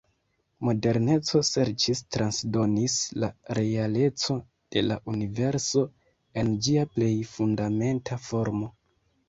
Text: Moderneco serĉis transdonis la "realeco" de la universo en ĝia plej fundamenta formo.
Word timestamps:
Moderneco 0.67 1.41
serĉis 1.49 2.01
transdonis 2.15 2.95
la 3.25 3.29
"realeco" 3.59 4.39
de 4.77 4.85
la 4.87 4.99
universo 5.15 5.87
en 6.43 6.53
ĝia 6.69 6.89
plej 6.99 7.15
fundamenta 7.37 8.23
formo. 8.29 8.75